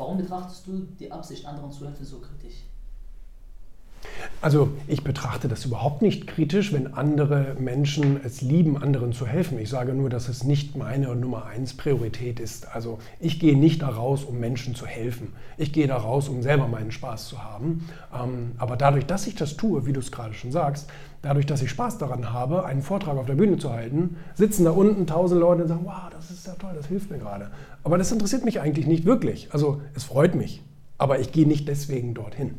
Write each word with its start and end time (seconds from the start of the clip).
Warum 0.00 0.16
betrachtest 0.16 0.66
du 0.66 0.80
die 0.98 1.12
Absicht, 1.12 1.44
anderen 1.44 1.72
zu 1.72 1.84
helfen, 1.86 2.06
so 2.06 2.20
kritisch? 2.22 2.64
Also 4.42 4.70
ich 4.88 5.04
betrachte 5.04 5.48
das 5.48 5.66
überhaupt 5.66 6.00
nicht 6.00 6.26
kritisch, 6.26 6.72
wenn 6.72 6.94
andere 6.94 7.56
Menschen 7.58 8.18
es 8.24 8.40
lieben, 8.40 8.82
anderen 8.82 9.12
zu 9.12 9.26
helfen. 9.26 9.58
Ich 9.58 9.68
sage 9.68 9.92
nur, 9.92 10.08
dass 10.08 10.30
es 10.30 10.44
nicht 10.44 10.78
meine 10.78 11.14
Nummer 11.14 11.44
eins 11.44 11.76
Priorität 11.76 12.40
ist. 12.40 12.74
Also 12.74 12.98
ich 13.18 13.38
gehe 13.38 13.58
nicht 13.58 13.82
da 13.82 13.88
raus, 13.88 14.24
um 14.24 14.40
Menschen 14.40 14.74
zu 14.74 14.86
helfen. 14.86 15.34
Ich 15.58 15.74
gehe 15.74 15.86
da 15.86 15.98
raus, 15.98 16.30
um 16.30 16.42
selber 16.42 16.68
meinen 16.68 16.90
Spaß 16.90 17.28
zu 17.28 17.44
haben. 17.44 17.86
Ähm, 18.14 18.52
aber 18.56 18.78
dadurch, 18.78 19.04
dass 19.04 19.26
ich 19.26 19.34
das 19.34 19.58
tue, 19.58 19.84
wie 19.84 19.92
du 19.92 20.00
es 20.00 20.10
gerade 20.10 20.32
schon 20.32 20.52
sagst, 20.52 20.88
dadurch, 21.20 21.44
dass 21.44 21.60
ich 21.60 21.68
Spaß 21.68 21.98
daran 21.98 22.32
habe, 22.32 22.64
einen 22.64 22.80
Vortrag 22.80 23.18
auf 23.18 23.26
der 23.26 23.34
Bühne 23.34 23.58
zu 23.58 23.70
halten, 23.70 24.16
sitzen 24.34 24.64
da 24.64 24.70
unten 24.70 25.06
tausend 25.06 25.38
Leute 25.38 25.62
und 25.62 25.68
sagen, 25.68 25.84
wow, 25.84 26.08
das 26.10 26.30
ist 26.30 26.46
ja 26.46 26.54
toll, 26.54 26.72
das 26.74 26.86
hilft 26.86 27.10
mir 27.10 27.18
gerade. 27.18 27.50
Aber 27.84 27.98
das 27.98 28.10
interessiert 28.10 28.46
mich 28.46 28.58
eigentlich 28.58 28.86
nicht 28.86 29.04
wirklich. 29.04 29.52
Also 29.52 29.82
es 29.94 30.04
freut 30.04 30.34
mich. 30.34 30.62
Aber 31.00 31.18
ich 31.18 31.32
gehe 31.32 31.48
nicht 31.48 31.66
deswegen 31.66 32.12
dorthin. 32.12 32.56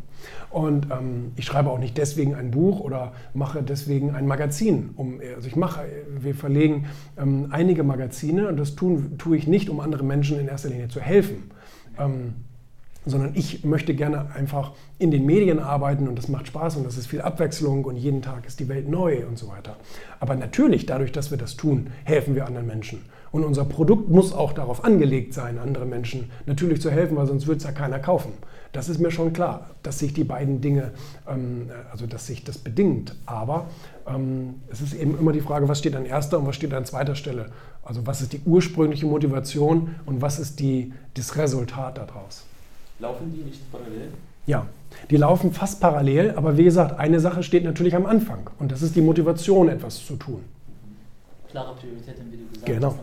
Und 0.50 0.88
ähm, 0.90 1.31
ich 1.36 1.45
schreibe 1.45 1.70
auch 1.70 1.77
nicht 1.77 1.95
deswegen 1.95 2.34
ein 2.34 2.50
Buch 2.50 2.80
oder 2.80 3.14
mache 3.36 3.62
deswegen 3.62 4.16
ein 4.16 4.26
Magazin. 4.26 4.90
Um, 4.95 5.20
also 5.36 5.48
ich 5.48 5.55
mache, 5.55 5.81
wir 6.20 6.34
verlegen 6.34 6.88
ähm, 7.20 7.50
einige 7.52 7.84
Magazine 7.84 8.48
und 8.48 8.58
das 8.58 8.76
tun, 8.76 9.20
tue 9.20 9.38
ich 9.38 9.45
nicht, 9.45 9.70
um 9.70 9.80
anderen 9.80 10.08
Menschen 10.08 10.40
in 10.40 10.48
erster 10.48 10.70
Linie 10.70 10.88
zu 10.88 11.00
helfen. 11.00 11.52
Ähm, 12.00 12.34
sondern 13.05 13.32
ich 13.36 13.64
möchte 13.64 13.96
gerne 13.96 14.34
einfach 14.36 14.73
in 15.00 15.12
den 15.12 15.26
Medien 15.26 15.59
arbeiten 15.59 16.08
und 16.08 16.18
das 16.18 16.28
macht 16.28 16.48
Spaß 16.48 16.78
und 16.78 16.86
das 16.86 16.98
ist 16.98 17.08
viel 17.08 17.22
Abwechslung 17.22 17.86
und 17.86 17.96
jeden 17.96 18.22
Tag 18.22 18.45
ist 18.45 18.59
die 18.59 18.70
Welt 18.70 18.88
neu 18.88 19.25
und 19.25 19.38
so 19.38 19.48
weiter. 19.48 19.78
Aber 20.20 20.36
natürlich, 20.36 20.86
dadurch, 20.86 21.12
dass 21.12 21.31
wir 21.31 21.38
das 21.38 21.58
tun, 21.58 21.88
helfen 22.03 22.36
wir 22.36 22.45
anderen 22.45 22.67
Menschen. 22.67 23.02
Und 23.31 23.45
unser 23.45 23.64
Produkt 23.64 24.09
muss 24.09 24.34
auch 24.34 24.52
darauf 24.52 24.84
angelegt 24.84 25.34
sein, 25.34 25.58
anderen 25.58 25.90
Menschen 25.90 26.30
natürlich 26.45 26.81
zu 26.81 26.92
helfen, 26.92 27.16
weil 27.16 27.28
sonst 27.28 27.48
würde 27.48 27.59
es 27.59 27.64
ja 27.64 27.72
keiner 27.72 28.00
kaufen. 28.00 28.34
Das 28.73 28.88
ist 28.88 29.00
mir 29.00 29.12
schon 29.12 29.34
klar, 29.34 29.70
dass 29.84 30.00
sich 30.00 30.14
die 30.14 30.23
beiden 30.23 30.62
Dinge, 30.62 30.92
ähm, 31.28 31.70
also 31.92 32.08
dass 32.08 32.28
sich 32.28 32.44
das 32.44 32.58
bedingt. 32.58 33.16
Aber 33.25 33.68
ähm, 34.08 34.56
es 34.70 34.81
ist 34.81 34.94
eben 34.94 35.18
immer 35.18 35.31
die 35.31 35.42
Frage, 35.42 35.68
was 35.68 35.80
steht 35.80 35.95
an 35.95 36.06
erster 36.06 36.40
und 36.40 36.47
was 36.47 36.56
steht 36.56 36.73
an 36.73 36.86
zweiter 36.86 37.16
Stelle. 37.16 37.47
Also 37.84 38.06
was 38.06 38.22
ist 38.22 38.34
die 38.34 38.42
ursprüngliche 38.45 39.06
Motivation 39.06 39.95
und 40.06 40.22
was 40.22 40.40
ist 40.40 40.59
die, 40.59 40.94
das 41.16 41.36
Resultat 41.38 41.97
daraus. 41.97 42.44
Laufen 43.02 43.33
die 43.33 43.41
nicht 43.41 43.71
parallel? 43.71 44.09
Ja, 44.45 44.67
die 45.09 45.17
laufen 45.17 45.52
fast 45.52 45.80
parallel, 45.80 46.33
aber 46.35 46.55
wie 46.57 46.63
gesagt, 46.63 46.99
eine 46.99 47.19
Sache 47.19 47.41
steht 47.41 47.63
natürlich 47.63 47.95
am 47.95 48.05
Anfang 48.05 48.49
und 48.59 48.71
das 48.71 48.83
ist 48.83 48.95
die 48.95 49.02
Motivation, 49.02 49.69
etwas 49.69 50.05
zu 50.05 50.16
tun. 50.17 50.44
Klare 51.49 51.73
Prioritäten, 51.75 52.31
wie 52.31 52.38
du 52.38 52.47
gesagt 52.47 52.66
genau. 52.66 52.88
hast. 52.89 52.99